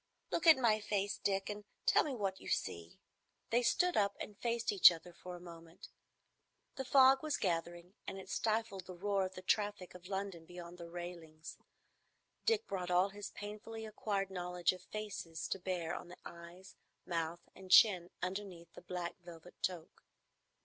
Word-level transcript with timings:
Look 0.31 0.47
at 0.47 0.57
my 0.57 0.79
face, 0.79 1.19
Dick, 1.19 1.47
and 1.47 1.63
tell 1.85 2.03
me 2.03 2.15
what 2.15 2.39
you 2.41 2.47
see." 2.49 2.97
They 3.51 3.61
stood 3.61 3.95
up 3.95 4.17
and 4.19 4.35
faced 4.35 4.71
each 4.71 4.91
other 4.91 5.13
for 5.13 5.35
a 5.35 5.39
moment. 5.39 5.89
The 6.75 6.83
fog 6.85 7.21
was 7.21 7.37
gathering, 7.37 7.93
and 8.07 8.17
it 8.17 8.27
stifled 8.27 8.87
the 8.87 8.95
roar 8.95 9.25
of 9.27 9.35
the 9.35 9.43
traffic 9.43 9.93
of 9.93 10.07
London 10.07 10.47
beyond 10.47 10.79
the 10.79 10.89
railings. 10.89 11.59
Dick 12.47 12.65
brought 12.65 12.89
all 12.89 13.09
his 13.09 13.29
painfully 13.29 13.85
acquired 13.85 14.31
knowledge 14.31 14.73
of 14.73 14.81
faces 14.81 15.47
to 15.49 15.59
bear 15.59 15.93
on 15.93 16.07
the 16.07 16.17
eyes, 16.25 16.75
mouth, 17.05 17.47
and 17.53 17.69
chin 17.69 18.09
underneath 18.23 18.73
the 18.73 18.81
black 18.81 19.19
velvet 19.23 19.53
toque. 19.61 20.01